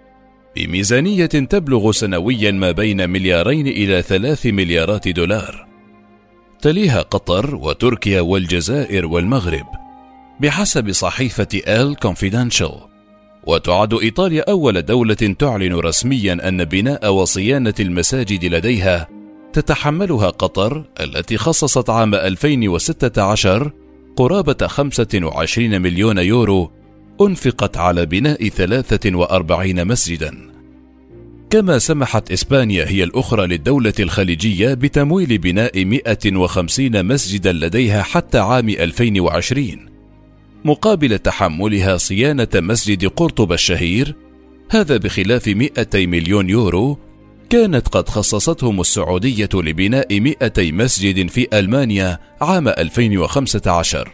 بميزانية 0.57 1.27
تبلغ 1.27 1.93
سنويا 1.93 2.51
ما 2.51 2.71
بين 2.71 3.11
مليارين 3.11 3.67
إلى 3.67 4.03
ثلاث 4.03 4.47
مليارات 4.47 5.09
دولار. 5.09 5.70
تليها 6.63 7.03
قطر 7.03 7.55
وتركيا 7.55 8.21
والجزائر 8.21 9.07
والمغرب 9.07 9.67
بحسب 10.41 10.93
صحيفة 10.93 11.49
آل 11.55 11.97
كونفيدنشال 11.97 12.73
وتعد 13.47 13.95
إيطاليا 13.95 14.51
أول 14.51 14.83
دولة 14.83 15.15
تعلن 15.15 15.75
رسميا 15.75 16.49
أن 16.49 16.65
بناء 16.65 17.13
وصيانة 17.13 17.75
المساجد 17.81 18.45
لديها 18.45 19.09
تتحملها 19.53 20.31
قطر 20.31 20.85
التي 21.01 21.37
خصصت 21.37 21.91
عام 21.91 22.15
2016 22.15 23.73
قرابة 24.17 24.67
25 24.67 25.81
مليون 25.81 26.19
يورو 26.19 26.71
أنفقت 27.21 27.77
على 27.77 28.07
بناء 28.07 28.49
43 28.49 29.87
مسجدا. 29.87 30.50
كما 31.51 31.79
سمحت 31.79 32.33
إسبانيا 32.33 32.89
هي 32.89 33.05
الأخرى 33.05 33.47
للدولة 33.47 33.93
الخليجية 34.01 34.75
بتمويل 34.75 35.39
بناء 35.39 35.85
150 35.85 37.07
مسجدا 37.07 37.53
لديها 37.53 38.03
حتى 38.03 38.39
عام 38.39 38.69
2020 38.69 39.87
مقابل 40.65 41.19
تحملها 41.19 41.97
صيانة 41.97 42.49
مسجد 42.55 43.07
قرطبة 43.07 43.55
الشهير 43.55 44.15
هذا 44.71 44.97
بخلاف 44.97 45.49
200 45.49 46.07
مليون 46.07 46.51
يورو 46.51 46.99
كانت 47.51 47.89
قد 47.89 48.09
خصصتهم 48.09 48.81
السعودية 48.81 49.49
لبناء 49.55 50.21
200 50.21 50.73
مسجد 50.73 51.29
في 51.29 51.47
ألمانيا 51.53 52.19
عام 52.41 52.69
2015 52.69 54.09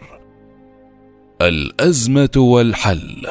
الأزمة 1.41 2.29
والحل 2.37 3.27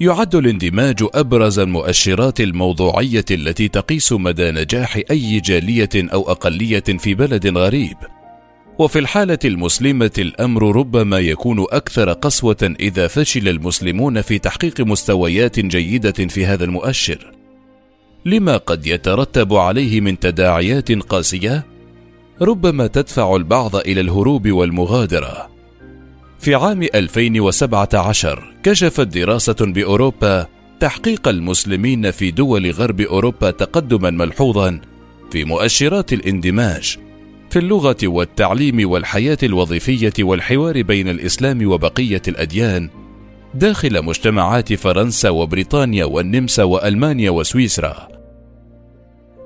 يعد 0.00 0.34
الاندماج 0.34 0.96
أبرز 1.14 1.58
المؤشرات 1.58 2.40
الموضوعية 2.40 3.24
التي 3.30 3.68
تقيس 3.68 4.12
مدى 4.12 4.50
نجاح 4.50 5.00
أي 5.10 5.40
جالية 5.40 5.88
أو 5.96 6.30
أقلية 6.30 6.80
في 6.80 7.14
بلد 7.14 7.58
غريب. 7.58 7.96
وفي 8.78 8.98
الحالة 8.98 9.38
المسلمة 9.44 10.10
الأمر 10.18 10.76
ربما 10.76 11.18
يكون 11.18 11.60
أكثر 11.70 12.12
قسوة 12.12 12.74
إذا 12.80 13.06
فشل 13.06 13.48
المسلمون 13.48 14.20
في 14.20 14.38
تحقيق 14.38 14.80
مستويات 14.80 15.60
جيدة 15.60 16.12
في 16.12 16.46
هذا 16.46 16.64
المؤشر. 16.64 17.32
لما 18.24 18.56
قد 18.56 18.86
يترتب 18.86 19.54
عليه 19.54 20.00
من 20.00 20.18
تداعيات 20.18 20.92
قاسية؟ 20.92 21.66
ربما 22.40 22.86
تدفع 22.86 23.36
البعض 23.36 23.76
إلى 23.76 24.00
الهروب 24.00 24.50
والمغادرة. 24.50 25.55
في 26.46 26.54
عام 26.54 26.82
2017 26.82 28.54
كشفت 28.62 29.00
دراسة 29.00 29.56
بأوروبا 29.60 30.46
تحقيق 30.80 31.28
المسلمين 31.28 32.10
في 32.10 32.30
دول 32.30 32.70
غرب 32.70 33.00
أوروبا 33.00 33.50
تقدما 33.50 34.10
ملحوظا 34.10 34.80
في 35.30 35.44
مؤشرات 35.44 36.12
الاندماج 36.12 36.98
في 37.50 37.58
اللغة 37.58 37.96
والتعليم 38.04 38.90
والحياة 38.90 39.38
الوظيفية 39.42 40.12
والحوار 40.20 40.82
بين 40.82 41.08
الإسلام 41.08 41.66
وبقية 41.66 42.22
الأديان 42.28 42.90
داخل 43.54 44.04
مجتمعات 44.04 44.72
فرنسا 44.72 45.30
وبريطانيا 45.30 46.04
والنمسا 46.04 46.62
وألمانيا 46.62 47.30
وسويسرا. 47.30 48.08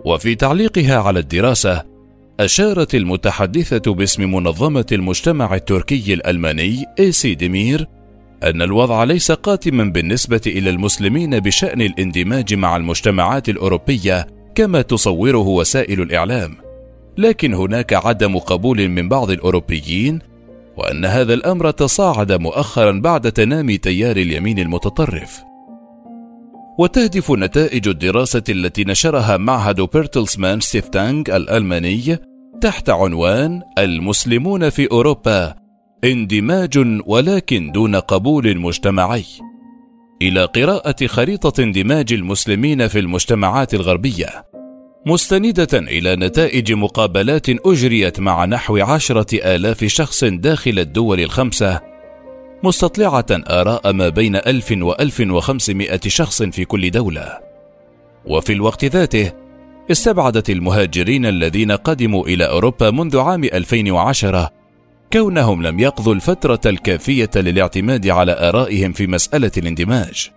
وفي 0.04 0.35
تعليقها 0.35 0.97
على 0.99 1.19
الدراسة 1.19 1.90
أشارت 2.41 2.95
المتحدثة 2.95 3.95
باسم 3.95 4.35
منظمة 4.35 4.87
المجتمع 4.93 5.55
التركي 5.55 6.15
الألماني 6.15 6.85
إيسي 6.99 7.35
ديمير 7.35 7.87
أن 8.43 8.63
الوضع 8.63 9.05
ليس 9.05 9.33
قاتما 9.33 9.85
بالنسبة 9.85 10.41
إلى 10.47 10.71
المسلمين 10.71 11.41
بشأن 11.41 11.83
الاندماج 11.83 12.55
مع 12.55 12.77
المجتمعات 12.77 13.49
الأوروبية 13.49 14.27
كما 14.55 14.83
تصوره 14.83 15.49
وسائل 15.49 16.01
الإعلام، 16.01 16.57
لكن 17.19 17.55
هناك 17.55 17.93
عدم 17.93 18.39
قبول 18.39 18.89
من 18.89 19.09
بعض 19.09 19.31
الأوروبيين 19.31 20.19
وأن 20.76 21.05
هذا 21.05 21.35
الأمر 21.35 21.71
تصاعد 21.71 22.33
مؤخرا 22.33 22.93
بعد 22.93 23.33
تنامي 23.33 23.79
تيار 23.79 24.17
اليمين 24.17 24.59
المتطرف. 24.59 25.41
وتهدف 26.79 27.31
نتائج 27.31 27.89
الدراسة 27.89 28.45
التي 28.49 28.85
نشرها 28.85 29.37
معهد 29.37 29.81
بيرتلسمان 29.81 30.61
شتيفتونغ 30.61 31.37
الألماني 31.37 32.29
تحت 32.61 32.91
عنوان 32.91 33.63
المسلمون 33.79 34.71
في 34.71 34.91
أوروبا 34.91 35.55
اندماج 36.05 37.01
ولكن 37.07 37.73
دون 37.73 37.97
قبول 37.97 38.59
مجتمعي. 38.59 39.25
إلى 40.23 40.45
قراءة 40.45 41.07
خريطة 41.07 41.63
اندماج 41.63 42.13
المسلمين 42.13 42.89
في 42.89 42.99
المجتمعات 42.99 43.75
الغربية. 43.75 44.47
مستندة 45.07 45.69
إلى 45.79 46.17
نتائج 46.17 46.73
مقابلات 46.73 47.47
أجريت 47.49 48.21
مع 48.21 48.45
نحو 48.45 48.79
عشرة 48.79 49.55
آلاف 49.55 49.85
شخص 49.85 50.25
داخل 50.25 50.79
الدول 50.79 51.21
الخمسة 51.21 51.81
مستطلعة 52.63 53.27
آراء 53.31 53.93
ما 53.93 54.09
بين 54.09 54.37
ألف 54.37 54.75
وألف 54.81 55.21
وخمسمائة 55.21 56.01
شخص 56.07 56.43
في 56.43 56.65
كل 56.65 56.91
دولة. 56.91 57.39
وفي 58.27 58.53
الوقت 58.53 58.85
ذاته 58.85 59.33
استبعدت 59.91 60.50
المهاجرين 60.50 61.26
الذين 61.26 61.73
قدموا 61.73 62.26
إلى 62.26 62.45
أوروبا 62.45 62.91
منذ 62.91 63.19
عام 63.19 63.45
2010 63.45 64.50
كونهم 65.13 65.63
لم 65.63 65.79
يقضوا 65.79 66.15
الفترة 66.15 66.61
الكافية 66.67 67.31
للاعتماد 67.37 68.09
على 68.09 68.49
آرائهم 68.49 68.93
في 68.93 69.07
مسألة 69.07 69.50
الاندماج. 69.57 70.31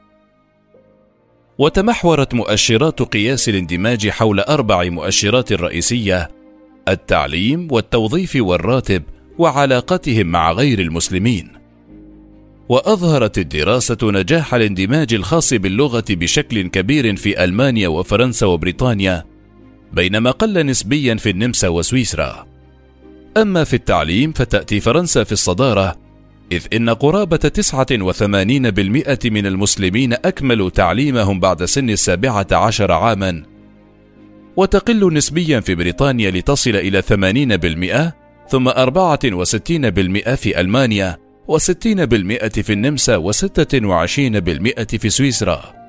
وتمحورت 1.58 2.34
مؤشرات 2.34 3.02
قياس 3.02 3.50
الاندماج 3.50 4.10
حول 4.10 4.40
أربع 4.40 4.84
مؤشرات 4.84 5.54
رئيسية: 5.54 6.30
التعليم 6.88 7.68
والتوظيف 7.72 8.36
والراتب 8.36 9.04
وعلاقتهم 9.38 10.28
مع 10.28 10.52
غير 10.52 10.80
المسلمين. 10.80 11.52
وأظهرت 12.70 13.38
الدراسة 13.38 13.98
نجاح 14.04 14.54
الاندماج 14.54 15.14
الخاص 15.14 15.54
باللغة 15.54 16.06
بشكل 16.10 16.68
كبير 16.68 17.16
في 17.16 17.44
ألمانيا 17.44 17.88
وفرنسا 17.88 18.46
وبريطانيا 18.46 19.33
بينما 19.94 20.32
قل 20.32 20.66
نسبيا 20.66 21.16
في 21.16 21.30
النمسا 21.30 21.68
وسويسرا. 21.68 22.48
أما 23.38 23.64
في 23.64 23.74
التعليم 23.74 24.32
فتأتي 24.32 24.80
فرنسا 24.80 25.24
في 25.24 25.32
الصدارة 25.32 25.96
إذ 26.52 26.68
إن 26.74 26.90
قرابة 26.90 27.38
89% 27.38 29.30
من 29.30 29.46
المسلمين 29.48 30.14
أكملوا 30.14 30.70
تعليمهم 30.70 31.40
بعد 31.40 31.66
سن 31.66 31.90
السابعة 31.90 32.48
عشر 32.52 32.92
عاما. 32.92 33.44
وتقل 34.58 35.14
نسبيا 35.14 35.60
في 35.60 35.76
بريطانيا 35.76 36.32
لتصل 36.32 36.76
إلى 36.76 37.02
80% 37.02 38.14
ثم 38.50 38.70
64% 38.70 40.36
في 40.36 40.60
ألمانيا 40.60 41.18
وستين 41.48 42.06
بالمئة 42.06 42.50
في 42.50 42.74
النمسا 42.74 43.18
وستة 43.18 43.88
وعشرين 43.88 44.40
بالمئة 44.40 44.98
في 44.98 45.10
سويسرا. 45.10 45.83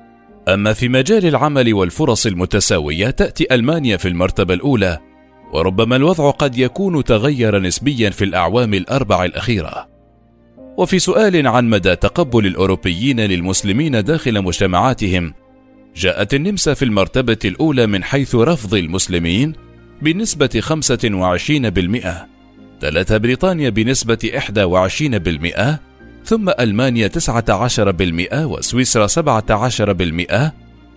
أما 0.47 0.73
في 0.73 0.89
مجال 0.89 1.25
العمل 1.25 1.73
والفرص 1.73 2.25
المتساوية 2.25 3.09
تأتي 3.09 3.47
ألمانيا 3.51 3.97
في 3.97 4.07
المرتبة 4.07 4.53
الأولى 4.53 4.99
وربما 5.53 5.95
الوضع 5.95 6.29
قد 6.29 6.57
يكون 6.57 7.03
تغير 7.03 7.59
نسبيا 7.59 8.09
في 8.09 8.23
الأعوام 8.23 8.73
الأربع 8.73 9.25
الأخيرة. 9.25 9.89
وفي 10.77 10.99
سؤال 10.99 11.47
عن 11.47 11.69
مدى 11.69 11.95
تقبل 11.95 12.45
الأوروبيين 12.45 13.19
للمسلمين 13.19 14.03
داخل 14.03 14.41
مجتمعاتهم 14.41 15.33
جاءت 15.95 16.33
النمسا 16.33 16.73
في 16.73 16.85
المرتبة 16.85 17.37
الأولى 17.45 17.87
من 17.87 18.03
حيث 18.03 18.35
رفض 18.35 18.73
المسلمين 18.73 19.53
بنسبة 20.01 20.61
25% 20.61 22.27
تلت 22.79 23.13
بريطانيا 23.13 23.69
بنسبة 23.69 24.31
21% 24.35 25.94
ثم 26.25 26.49
ألمانيا 26.49 27.07
19% 27.07 28.33
وسويسرا 28.33 29.07
17% 29.07 30.51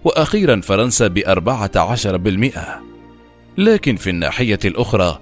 وأخيرا 0.05 0.61
فرنسا 0.61 1.07
بأربعة 1.07 1.71
عشر 1.77 2.17
بالمئة. 2.17 2.83
لكن 3.59 3.97
في 3.97 4.11
الناحية 4.11 4.59
الأخرى 4.65 5.19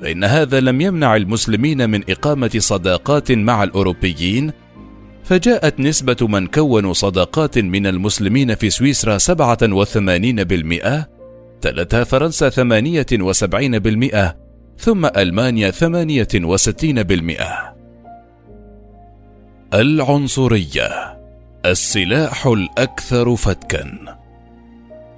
فإن 0.00 0.24
هذا 0.24 0.60
لم 0.60 0.80
يمنع 0.80 1.16
المسلمين 1.16 1.90
من 1.90 2.10
إقامة 2.10 2.50
صداقات 2.58 3.32
مع 3.32 3.64
الأوروبيين 3.64 4.52
فجاءت 5.24 5.80
نسبة 5.80 6.16
من 6.20 6.46
كونوا 6.46 6.92
صداقات 6.92 7.58
من 7.58 7.86
المسلمين 7.86 8.54
في 8.54 8.70
سويسرا 8.70 9.18
87% 9.18 11.04
تلتها 11.60 12.04
فرنسا 12.04 12.50
78% 12.50 14.34
ثم 14.78 15.06
ألمانيا 15.06 15.70
68% 15.70 17.77
العنصرية 19.74 21.18
السلاح 21.66 22.46
الأكثر 22.46 23.36
فتكًا. 23.36 24.18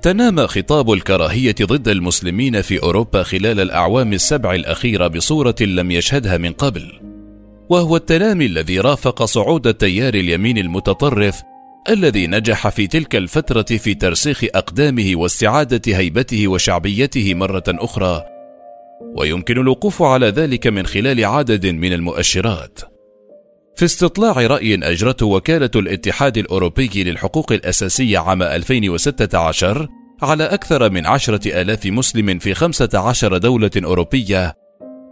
تنامى 0.03 0.47
خطاب 0.47 0.93
الكراهية 0.93 1.55
ضد 1.63 1.89
المسلمين 1.89 2.63
في 2.63 2.83
أوروبا 2.83 3.23
خلال 3.23 3.61
الأعوام 3.61 4.13
السبع 4.13 4.55
الأخيرة 4.55 5.07
بصورة 5.07 5.55
لم 5.61 5.91
يشهدها 5.91 6.39
من 6.39 6.53
قبل، 6.53 7.01
وهو 7.69 7.97
التنامي 7.97 8.47
الذي 8.47 8.81
رافق 8.81 9.25
صعود 9.25 9.67
التيار 9.67 10.15
اليمين 10.15 10.59
المتطرف 10.59 11.43
الذي 11.91 12.27
نجح 12.27 12.69
في 12.69 12.87
تلك 12.87 13.17
الفترة 13.17 13.77
في 13.77 13.95
ترسيخ 13.95 14.45
أقدامه 14.55 15.13
واستعادة 15.15 15.97
هيبته 15.97 16.49
وشعبيته 16.49 17.35
مرة 17.35 17.65
أخرى 17.69 18.25
ويمكن 19.17 19.59
الوقوف 19.59 20.03
على 20.03 20.27
ذلك 20.27 20.67
من 20.67 20.87
خلال 20.87 21.25
عدد 21.25 21.67
من 21.67 21.93
المؤشرات. 21.93 22.90
في 23.81 23.87
استطلاع 23.87 24.47
رأي 24.47 24.75
أجرته 24.75 25.27
وكالة 25.27 25.71
الاتحاد 25.77 26.39
الأوروبي 26.39 26.91
للحقوق 26.95 27.53
الأساسية 27.53 28.19
عام 28.19 28.43
2016 28.43 29.89
على 30.23 30.45
أكثر 30.45 30.91
من 30.91 31.07
عشرة 31.07 31.61
آلاف 31.61 31.87
مسلم 31.87 32.39
في 32.39 32.55
15 32.55 33.37
دولة 33.39 33.71
أوروبية 33.85 34.55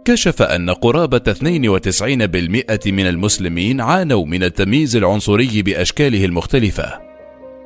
كشف 0.05 0.41
أن 0.41 0.69
قرابة 0.69 1.33
92% 1.33 2.87
من 2.87 3.07
المسلمين 3.07 3.81
عانوا 3.81 4.25
من 4.25 4.43
التمييز 4.43 4.95
العنصري 4.95 5.61
بأشكاله 5.61 6.25
المختلفة. 6.25 6.99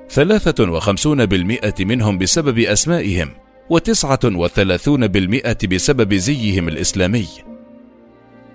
53% 0.10 1.82
منهم 1.82 2.18
بسبب 2.18 2.60
أسمائهم 2.60 3.30
و39% 3.74 5.66
بسبب 5.66 6.14
زيهم 6.14 6.68
الإسلامي. 6.68 7.53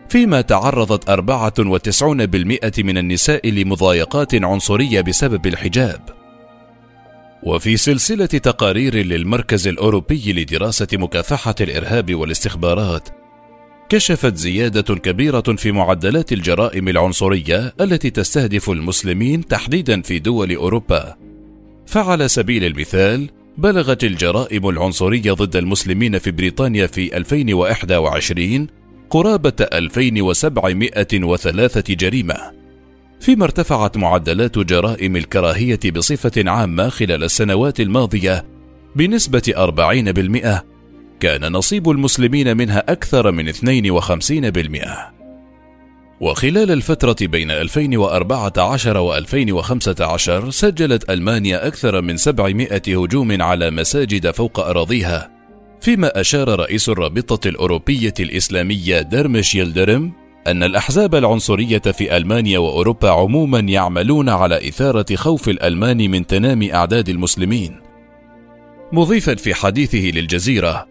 فيما 0.09 0.41
تعرضت 0.41 1.11
94% 1.11 2.83
من 2.85 2.99
النساء 2.99 3.51
لمضايقات 3.51 4.35
عنصرية 4.35 5.01
بسبب 5.01 5.47
الحجاب. 5.47 6.01
وفي 7.43 7.77
سلسلة 7.77 8.27
تقارير 8.27 8.95
للمركز 8.95 9.69
الأوروبي 9.69 10.33
لدراسة 10.33 10.87
مكافحة 10.93 11.55
الإرهاب 11.61 12.15
والاستخبارات 12.15 13.09
كشفت 13.89 14.37
زيادة 14.37 14.95
كبيرة 14.95 15.41
في 15.41 15.73
معدلات 15.73 16.33
الجرائم 16.33 16.89
العنصرية 16.89 17.75
التي 17.81 18.11
تستهدف 18.11 18.71
المسلمين 18.71 19.47
تحديدا 19.47 20.03
في 20.03 20.19
دول 20.19 20.55
أوروبا. 20.55 21.17
فعلى 21.87 22.29
سبيل 22.29 22.65
المثال 22.65 23.31
بلغت 23.59 24.05
الجرائم 24.05 24.69
العنصرية 24.69 25.33
ضد 25.33 25.57
المسلمين 25.57 26.19
في 26.19 26.31
بريطانيا 26.31 26.87
في 26.87 27.17
2021 27.17 28.78
قرابة 29.11 29.53
2703 29.61 31.95
جريمة 31.95 32.37
فيما 33.21 33.45
ارتفعت 33.45 33.97
معدلات 33.97 34.59
جرائم 34.59 35.17
الكراهية 35.17 35.81
بصفة 35.97 36.51
عامة 36.51 36.89
خلال 36.89 37.25
السنوات 37.25 37.81
الماضية 37.81 38.45
بنسبة 38.97 39.55
40% 40.57 40.61
كان 41.21 41.53
نصيب 41.53 41.91
المسلمين 41.91 42.57
منها 42.57 42.93
أكثر 42.93 43.31
من 43.31 43.53
52% 43.53 43.59
وخلال 46.21 46.71
الفترة 46.71 47.17
بين 47.21 47.51
2014 47.51 48.99
و 48.99 49.17
2015 49.17 50.51
سجلت 50.51 51.11
ألمانيا 51.11 51.67
أكثر 51.67 52.01
من 52.01 52.17
700 52.17 52.83
هجوم 52.89 53.43
على 53.43 53.71
مساجد 53.71 54.31
فوق 54.31 54.61
أراضيها 54.61 55.38
فيما 55.81 56.21
أشار 56.21 56.61
رئيس 56.61 56.89
الرابطة 56.89 57.49
الأوروبية 57.49 58.15
الإسلامية 58.21 59.01
ديرمش 59.01 59.55
يلدرم 59.55 60.13
أن 60.47 60.63
الأحزاب 60.63 61.15
العنصرية 61.15 61.79
في 61.79 62.17
ألمانيا 62.17 62.59
وأوروبا 62.59 63.11
عموما 63.11 63.59
يعملون 63.59 64.29
على 64.29 64.69
إثارة 64.69 65.17
خوف 65.17 65.49
الألمان 65.49 66.11
من 66.11 66.27
تنامي 66.27 66.75
أعداد 66.75 67.09
المسلمين. 67.09 67.81
مضيفا 68.93 69.35
في 69.35 69.55
حديثه 69.55 69.99
للجزيرة 69.99 70.89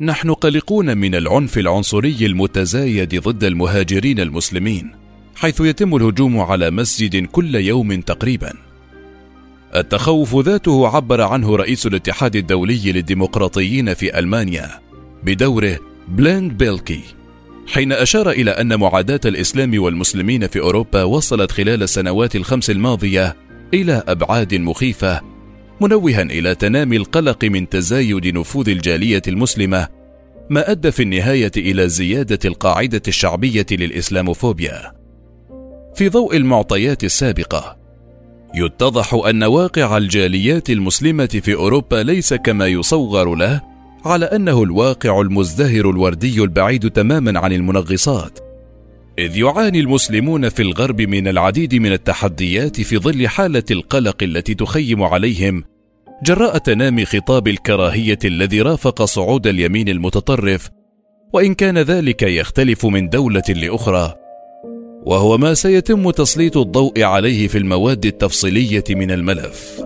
نحن 0.00 0.32
قلقون 0.32 0.98
من 0.98 1.14
العنف 1.14 1.58
العنصري 1.58 2.26
المتزايد 2.26 3.20
ضد 3.20 3.44
المهاجرين 3.44 4.20
المسلمين 4.20 4.92
حيث 5.36 5.60
يتم 5.60 5.96
الهجوم 5.96 6.40
على 6.40 6.70
مسجد 6.70 7.26
كل 7.26 7.54
يوم 7.54 8.00
تقريبا. 8.00 8.65
التخوف 9.76 10.36
ذاته 10.36 10.88
عبر 10.88 11.20
عنه 11.20 11.56
رئيس 11.56 11.86
الاتحاد 11.86 12.36
الدولي 12.36 12.92
للديمقراطيين 12.92 13.94
في 13.94 14.18
ألمانيا 14.18 14.70
بدوره 15.22 15.78
بليند 16.08 16.52
بيلكي. 16.52 17.00
حين 17.66 17.92
أشار 17.92 18.30
إلى 18.30 18.50
أن 18.50 18.80
معاداة 18.80 19.20
الإسلام 19.24 19.82
والمسلمين 19.82 20.46
في 20.46 20.60
أوروبا 20.60 21.02
وصلت 21.02 21.52
خلال 21.52 21.82
السنوات 21.82 22.36
الخمس 22.36 22.70
الماضية 22.70 23.36
إلى 23.74 24.02
أبعاد 24.08 24.54
مخيفة 24.54 25.20
منوها 25.80 26.22
إلى 26.22 26.54
تنامي 26.54 26.96
القلق 26.96 27.44
من 27.44 27.68
تزايد 27.68 28.26
نفوذ 28.26 28.68
الجالية 28.68 29.22
المسلمة 29.28 29.88
ما 30.50 30.70
أدى 30.70 30.90
في 30.90 31.02
النهاية 31.02 31.52
إلى 31.56 31.88
زيادة 31.88 32.38
القاعدة 32.44 33.02
الشعبية 33.08 33.66
للإسلاموفوبيا. 33.70 34.92
في 35.94 36.08
ضوء 36.08 36.36
المعطيات 36.36 37.04
السابقة 37.04 37.85
يتضح 38.56 39.14
أن 39.14 39.44
واقع 39.44 39.96
الجاليات 39.96 40.70
المسلمة 40.70 41.26
في 41.26 41.54
أوروبا 41.54 42.02
ليس 42.02 42.34
كما 42.34 42.66
يصور 42.66 43.34
له 43.34 43.60
على 44.04 44.24
أنه 44.24 44.62
الواقع 44.62 45.20
المزدهر 45.20 45.90
الوردي 45.90 46.42
البعيد 46.42 46.90
تماما 46.90 47.38
عن 47.38 47.52
المنغصات. 47.52 48.38
إذ 49.18 49.36
يعاني 49.36 49.80
المسلمون 49.80 50.48
في 50.48 50.62
الغرب 50.62 51.00
من 51.00 51.28
العديد 51.28 51.74
من 51.74 51.92
التحديات 51.92 52.80
في 52.80 52.98
ظل 52.98 53.28
حالة 53.28 53.62
القلق 53.70 54.22
التي 54.22 54.54
تخيم 54.54 55.02
عليهم 55.02 55.64
جراء 56.22 56.58
تنامي 56.58 57.04
خطاب 57.04 57.48
الكراهية 57.48 58.18
الذي 58.24 58.62
رافق 58.62 59.04
صعود 59.04 59.46
اليمين 59.46 59.88
المتطرف 59.88 60.70
وإن 61.32 61.54
كان 61.54 61.78
ذلك 61.78 62.22
يختلف 62.22 62.86
من 62.86 63.08
دولة 63.08 63.42
لأخرى. 63.48 64.25
وهو 65.06 65.38
ما 65.38 65.54
سيتم 65.54 66.10
تسليط 66.10 66.56
الضوء 66.56 67.02
عليه 67.02 67.48
في 67.48 67.58
المواد 67.58 68.06
التفصيلية 68.06 68.84
من 68.90 69.10
الملف. 69.10 69.80